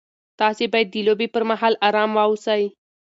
[0.39, 2.63] تاسي باید د لوبې پر مهال ارام واوسئ.